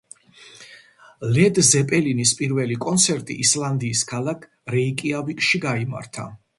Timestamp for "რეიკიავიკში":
4.77-5.67